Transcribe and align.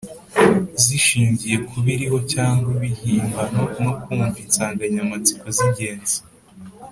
zishingiye 0.83 1.57
ku 1.67 1.75
biriho 1.85 2.17
cyangwa 2.33 2.69
ibihimbano, 2.77 3.61
no 3.83 3.91
kumva 4.01 4.35
insanganyamatsiko 4.43 5.45
z’ingenzi, 5.55 6.17